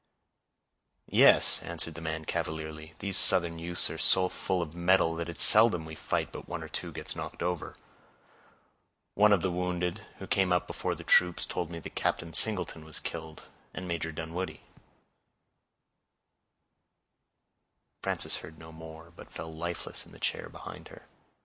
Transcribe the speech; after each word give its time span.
"Yes," 1.11 1.61
answered 1.61 1.93
the 1.93 2.01
man, 2.01 2.25
cavalierly, 2.25 2.95
"these 2.97 3.17
Southern 3.17 3.59
youths 3.59 3.87
are 3.91 3.99
so 3.99 4.29
full 4.29 4.59
of 4.59 4.73
mettle, 4.73 5.13
that 5.15 5.29
it's 5.29 5.43
seldom 5.43 5.85
we 5.85 5.93
fight 5.93 6.31
but 6.31 6.49
one 6.49 6.63
or 6.63 6.67
two 6.67 6.91
gets 6.91 7.15
knocked 7.15 7.43
over; 7.43 7.75
one 9.13 9.31
of 9.31 9.43
the 9.43 9.51
wounded, 9.51 10.03
who 10.17 10.25
came 10.25 10.51
up 10.51 10.65
before 10.65 10.95
the 10.95 11.03
troops, 11.03 11.45
told 11.45 11.69
me 11.69 11.77
that 11.77 11.93
Captain 11.93 12.33
Singleton 12.33 12.83
was 12.83 12.99
killed, 12.99 13.43
and 13.75 13.87
Major 13.87 14.11
Dunwoodie—" 14.11 14.61
Frances 18.01 18.37
heard 18.37 18.57
no 18.57 18.71
more, 18.71 19.11
but 19.15 19.29
fell 19.29 19.53
lifeless 19.55 20.07
in 20.07 20.13
the 20.13 20.19
chair 20.19 20.49
behind 20.49 20.87
her. 20.87 21.03